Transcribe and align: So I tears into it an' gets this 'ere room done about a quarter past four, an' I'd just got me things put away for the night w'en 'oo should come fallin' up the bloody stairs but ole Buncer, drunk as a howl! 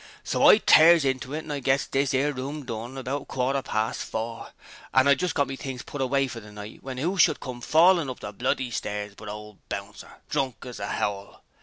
So 0.23 0.47
I 0.49 0.57
tears 0.57 1.05
into 1.05 1.31
it 1.35 1.45
an' 1.47 1.61
gets 1.61 1.85
this 1.85 2.11
'ere 2.15 2.33
room 2.33 2.65
done 2.65 2.97
about 2.97 3.21
a 3.21 3.25
quarter 3.25 3.61
past 3.61 4.01
four, 4.01 4.47
an' 4.95 5.07
I'd 5.07 5.19
just 5.19 5.35
got 5.35 5.47
me 5.47 5.55
things 5.55 5.83
put 5.83 6.01
away 6.01 6.27
for 6.27 6.39
the 6.39 6.51
night 6.51 6.77
w'en 6.81 6.97
'oo 6.97 7.17
should 7.19 7.39
come 7.39 7.61
fallin' 7.61 8.09
up 8.09 8.19
the 8.21 8.31
bloody 8.31 8.71
stairs 8.71 9.13
but 9.15 9.29
ole 9.29 9.59
Buncer, 9.69 10.21
drunk 10.27 10.65
as 10.65 10.79
a 10.79 10.87
howl! 10.87 11.43